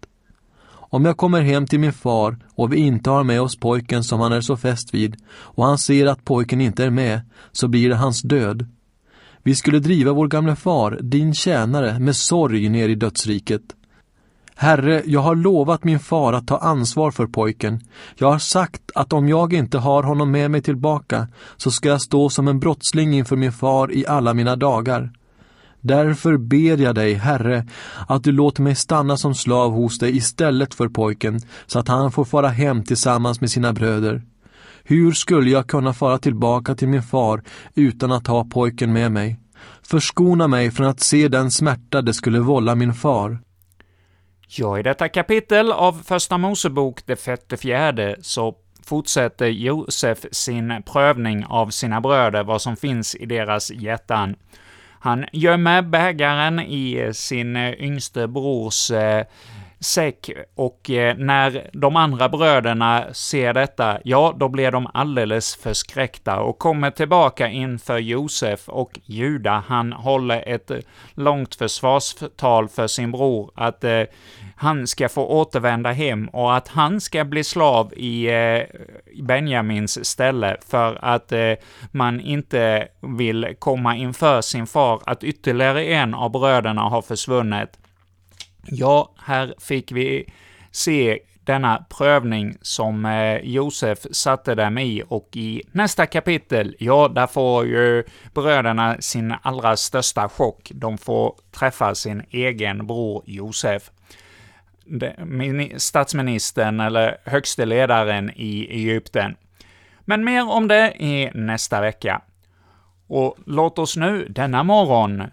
Om 0.92 1.06
jag 1.06 1.18
kommer 1.18 1.42
hem 1.42 1.68
till 1.68 1.80
min 1.80 1.94
far 1.94 2.38
och 2.56 2.74
vi 2.74 2.78
inte 2.78 3.10
har 3.10 3.24
med 3.24 3.42
oss 3.42 3.60
pojken 3.60 4.04
som 4.04 4.20
han 4.20 4.34
är 4.34 4.42
så 4.42 4.58
fäst 4.58 4.94
vid 4.94 5.16
och 5.32 5.66
han 5.66 5.78
ser 5.78 6.06
att 6.06 6.26
pojken 6.26 6.62
inte 6.62 6.86
är 6.86 6.90
med, 6.90 7.22
så 7.52 7.68
blir 7.68 7.90
det 7.90 7.96
hans 7.96 8.22
död. 8.22 8.68
Vi 9.44 9.56
skulle 9.56 9.80
driva 9.80 10.14
vår 10.14 10.28
gamle 10.28 10.56
far, 10.56 11.00
din 11.02 11.34
tjänare, 11.34 12.00
med 12.00 12.16
sorg 12.16 12.70
ner 12.70 12.90
i 12.90 12.96
dödsriket. 12.96 13.62
Herre, 14.56 15.04
jag 15.06 15.20
har 15.20 15.36
lovat 15.36 15.84
min 15.84 16.00
far 16.00 16.34
att 16.34 16.48
ta 16.48 16.58
ansvar 16.58 17.12
för 17.12 17.28
pojken. 17.28 17.82
Jag 18.18 18.32
har 18.32 18.40
sagt 18.40 18.92
att 18.96 19.14
om 19.14 19.30
jag 19.30 19.54
inte 19.54 19.78
har 19.78 20.04
honom 20.04 20.32
med 20.32 20.52
mig 20.52 20.62
tillbaka 20.62 21.28
så 21.58 21.72
ska 21.72 21.90
jag 21.90 22.02
stå 22.02 22.30
som 22.30 22.48
en 22.48 22.60
brottsling 22.60 23.14
inför 23.14 23.36
min 23.36 23.52
far 23.52 23.92
i 23.92 24.08
alla 24.08 24.34
mina 24.34 24.56
dagar. 24.56 25.12
Därför 25.82 26.38
ber 26.38 26.82
jag 26.82 26.96
dig, 26.96 27.14
Herre, 27.14 27.66
att 28.08 28.24
du 28.24 28.32
låter 28.32 28.62
mig 28.62 28.76
stanna 28.76 29.18
som 29.18 29.36
slav 29.36 29.72
hos 29.72 30.00
dig 30.00 30.18
istället 30.18 30.74
för 30.74 30.90
pojken, 30.90 31.40
så 31.66 31.80
att 31.80 31.88
han 31.88 32.12
får 32.12 32.26
fara 32.26 32.48
hem 32.48 32.84
tillsammans 32.84 33.42
med 33.42 33.52
sina 33.52 33.74
bröder. 33.74 34.22
Hur 34.84 35.12
skulle 35.12 35.50
jag 35.50 35.68
kunna 35.68 35.94
fara 35.94 36.18
tillbaka 36.18 36.76
till 36.76 36.88
min 36.88 37.04
far 37.04 37.44
utan 37.76 38.12
att 38.12 38.28
ha 38.28 38.46
pojken 38.46 38.94
med 38.94 39.12
mig? 39.12 39.40
Förskona 39.82 40.48
mig 40.48 40.72
från 40.72 40.88
att 40.88 41.00
se 41.00 41.28
den 41.28 41.52
smärta 41.52 42.02
det 42.02 42.14
skulle 42.14 42.40
vålla 42.40 42.76
min 42.76 42.94
far. 42.94 43.40
Ja, 44.48 44.80
i 44.80 44.84
detta 44.84 45.10
kapitel 45.10 45.72
av 45.72 46.02
Första 46.06 46.38
Mosebok, 46.38 47.06
det 47.06 47.16
sjätte 47.16 47.58
fjärde, 47.58 48.16
så 48.22 48.56
fortsätter 48.86 49.48
Josef 49.48 50.18
sin 50.32 50.84
prövning 50.94 51.46
av 51.46 51.70
sina 51.70 52.02
bröder, 52.02 52.44
vad 52.44 52.62
som 52.62 52.76
finns 52.76 53.16
i 53.16 53.26
deras 53.26 53.72
hjärtan. 53.72 54.36
Han 55.00 55.26
gömmer 55.32 55.82
bägaren 55.82 56.60
i 56.60 56.98
eh, 56.98 57.12
sin 57.12 57.56
eh, 57.56 57.74
yngste 57.74 58.28
brors 58.28 58.92
eh, 58.92 59.26
säck 59.80 60.30
och 60.56 60.90
eh, 60.90 61.18
när 61.18 61.70
de 61.74 61.96
andra 61.96 62.30
bröderna 62.30 63.06
ser 63.14 63.54
detta, 63.54 64.00
ja, 64.04 64.36
då 64.40 64.50
blir 64.50 64.72
de 64.72 64.88
alldeles 64.94 65.56
förskräckta 65.56 66.40
och 66.40 66.60
kommer 66.60 66.92
tillbaka 66.92 67.48
inför 67.48 67.98
Josef 67.98 68.70
och 68.70 69.00
Juda. 69.06 69.64
Han 69.68 69.94
håller 69.94 70.44
ett 70.48 70.72
eh, 70.72 70.78
långt 71.14 71.56
försvarstal 71.56 72.70
för 72.70 72.88
sin 72.88 73.12
bror, 73.12 73.52
att 73.56 73.84
eh, 73.84 74.04
han 74.62 74.88
ska 74.88 75.10
få 75.10 75.26
återvända 75.26 75.92
hem 75.92 76.28
och 76.28 76.56
att 76.56 76.68
han 76.68 77.02
ska 77.02 77.26
bli 77.26 77.44
slav 77.44 77.94
i 77.98 78.28
eh, 78.28 78.62
Benjamins 79.24 80.06
ställe 80.06 80.58
för 80.68 81.06
att 81.06 81.32
eh, 81.32 81.54
man 81.92 82.22
inte 82.22 82.88
vill 83.18 83.56
komma 83.60 83.96
inför 83.96 84.42
sin 84.42 84.68
far 84.68 85.02
att 85.06 85.24
ytterligare 85.24 85.86
en 85.86 86.14
av 86.14 86.32
bröderna 86.32 86.82
har 86.82 87.02
försvunnit. 87.02 87.70
Ja, 88.66 89.14
här 89.18 89.54
fick 89.60 89.92
vi 89.92 90.34
se 90.72 91.20
denna 91.44 91.86
prövning 91.90 92.58
som 92.62 93.06
eh, 93.06 93.38
Josef 93.38 94.00
satte 94.12 94.56
dem 94.56 94.78
i 94.78 95.04
och 95.08 95.30
i 95.34 95.62
nästa 95.72 96.06
kapitel, 96.06 96.76
ja, 96.80 97.08
där 97.08 97.28
får 97.28 97.66
ju 97.66 98.04
bröderna 98.34 98.98
sin 99.00 99.36
allra 99.42 99.78
största 99.78 100.30
chock. 100.30 100.72
De 100.74 100.98
får 100.98 101.36
träffa 101.52 101.96
sin 101.96 102.24
egen 102.30 102.88
bror 102.88 103.24
Josef. 103.26 103.92
Statsministern 105.78 106.80
eller 106.80 107.18
högste 107.26 107.66
ledaren 107.66 108.32
i 108.36 108.68
Egypten. 108.70 109.36
Men 110.00 110.24
mer 110.24 110.50
om 110.50 110.68
det 110.68 110.94
i 111.04 111.32
nästa 111.34 111.82
vecka. 111.82 112.22
Och 113.08 113.38
låt 113.46 113.80
oss 113.80 113.98
nu 113.98 114.26
denna 114.30 114.64
morgon 114.64 115.24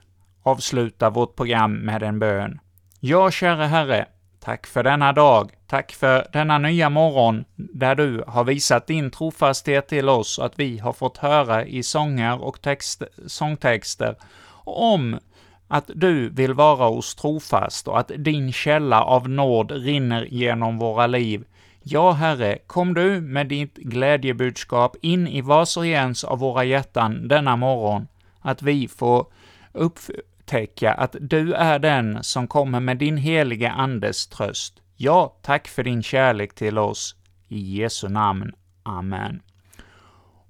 avsluta 0.43 1.11
vårt 1.11 1.37
program 1.37 1.75
med 1.75 2.03
en 2.03 2.19
bön. 2.19 2.61
Ja, 3.01 3.31
käre 3.31 3.65
Herre, 3.65 4.07
tack 4.41 4.67
för 4.67 4.83
denna 4.83 5.13
dag, 5.13 5.51
tack 5.67 5.93
för 5.93 6.27
denna 6.33 6.59
nya 6.59 6.91
morgon, 6.91 7.45
där 7.57 7.95
du 7.95 8.25
har 8.27 8.45
visat 8.45 8.87
din 8.87 9.11
trofasthet 9.11 9.89
till 9.89 10.09
oss, 10.09 10.39
att 10.39 10.59
vi 10.59 10.79
har 10.79 10.93
fått 10.93 11.17
höra 11.17 11.65
i 11.65 11.83
sånger 11.83 12.43
och 12.43 12.63
text, 12.63 13.03
sångtexter 13.27 14.17
om 14.65 15.19
att 15.69 15.91
du 15.95 16.29
vill 16.29 16.55
vara 16.55 16.89
oss 16.89 17.15
trofast 17.15 17.89
och 17.89 17.99
att 17.99 18.11
din 18.17 18.53
källa 18.53 19.03
av 19.03 19.29
nåd 19.29 19.71
rinner 19.71 20.29
genom 20.31 20.79
våra 20.79 21.07
liv. 21.07 21.45
Ja, 21.83 22.13
Herre, 22.13 22.59
kom 22.67 22.95
du 22.95 23.21
med 23.21 23.47
ditt 23.47 23.77
glädjebudskap 23.77 24.97
in 25.03 25.29
i 25.29 25.41
vars 25.41 25.77
och 25.77 25.87
ens 25.87 26.25
av 26.25 26.39
våra 26.39 26.65
hjärtan 26.65 27.29
denna 27.29 27.57
morgon, 27.57 28.09
att 28.41 28.63
vi 28.63 28.89
får 28.89 29.27
upptäcka 29.73 30.93
att 30.93 31.17
du 31.21 31.53
är 31.53 31.79
den 31.79 32.25
som 32.25 32.47
kommer 32.47 32.81
med 32.81 32.99
din 32.99 33.17
heliga 33.17 33.71
Andes 33.71 34.27
tröst. 34.27 34.75
Ja, 34.97 35.37
tack 35.43 35.69
för 35.69 35.83
din 35.83 36.03
kärlek 36.03 36.55
till 36.55 36.79
oss. 36.79 37.17
I 37.49 37.59
Jesu 37.59 38.09
namn. 38.09 38.53
Amen. 38.83 39.41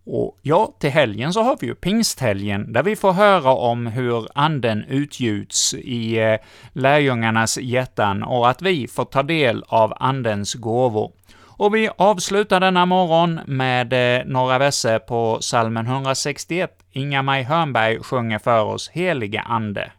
Och 0.07 0.39
ja, 0.43 0.75
till 0.79 0.91
helgen 0.91 1.33
så 1.33 1.43
har 1.43 1.57
vi 1.61 1.67
ju 1.67 1.75
pingsthelgen, 1.75 2.73
där 2.73 2.83
vi 2.83 2.97
får 2.97 3.13
höra 3.13 3.51
om 3.53 3.87
hur 3.87 4.29
anden 4.35 4.85
utgjuts 4.85 5.75
i 5.75 6.19
eh, 6.19 6.37
lärjungarnas 6.73 7.59
hjärtan 7.59 8.23
och 8.23 8.49
att 8.49 8.63
vi 8.63 8.89
får 8.89 9.05
ta 9.05 9.23
del 9.23 9.65
av 9.69 9.95
andens 10.01 10.55
gåvor. 10.55 11.13
Och 11.59 11.75
vi 11.75 11.89
avslutar 11.99 12.61
denna 12.61 12.87
morgon 12.87 13.41
med 13.47 13.93
eh, 13.93 14.25
några 14.27 14.59
verser 14.59 14.99
på 14.99 15.39
salmen 15.41 15.87
161. 15.87 16.71
Inga-Maj 16.93 17.43
Hörnberg 17.43 18.03
sjunger 18.03 18.39
för 18.39 18.65
oss 18.65 18.89
helige 18.89 19.41
Ande. 19.41 19.93